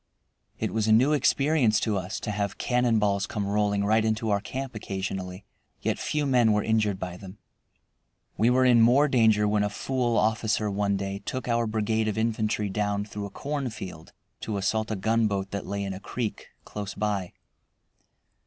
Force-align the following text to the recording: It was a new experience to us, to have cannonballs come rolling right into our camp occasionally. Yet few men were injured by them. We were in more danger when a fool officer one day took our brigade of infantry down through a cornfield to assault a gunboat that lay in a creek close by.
It 0.57 0.71
was 0.73 0.87
a 0.87 0.91
new 0.91 1.13
experience 1.13 1.79
to 1.81 1.95
us, 1.95 2.19
to 2.21 2.31
have 2.31 2.57
cannonballs 2.57 3.27
come 3.27 3.45
rolling 3.45 3.85
right 3.85 4.03
into 4.03 4.31
our 4.31 4.39
camp 4.41 4.73
occasionally. 4.73 5.45
Yet 5.79 5.99
few 5.99 6.25
men 6.25 6.53
were 6.53 6.63
injured 6.63 6.97
by 6.99 7.17
them. 7.17 7.37
We 8.35 8.49
were 8.49 8.65
in 8.65 8.81
more 8.81 9.07
danger 9.07 9.47
when 9.47 9.63
a 9.63 9.69
fool 9.69 10.17
officer 10.17 10.71
one 10.71 10.97
day 10.97 11.21
took 11.23 11.47
our 11.47 11.67
brigade 11.67 12.07
of 12.07 12.17
infantry 12.17 12.67
down 12.67 13.05
through 13.05 13.27
a 13.27 13.29
cornfield 13.29 14.11
to 14.39 14.57
assault 14.57 14.89
a 14.89 14.95
gunboat 14.95 15.51
that 15.51 15.67
lay 15.67 15.83
in 15.83 15.93
a 15.93 15.99
creek 15.99 16.47
close 16.65 16.95
by. 16.95 17.33